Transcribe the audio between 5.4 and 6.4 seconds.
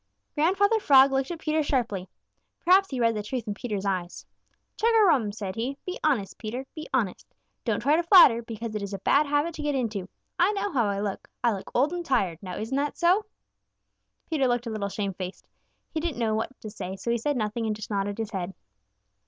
he. "Be honest,